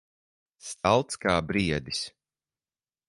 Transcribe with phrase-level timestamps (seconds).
[0.69, 2.03] Stalts kā briedis.